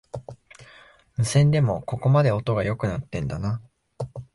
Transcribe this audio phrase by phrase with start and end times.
[1.15, 3.61] 無線でもここまで音が良くなってんだな